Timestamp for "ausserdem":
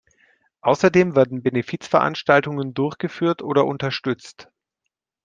0.61-1.15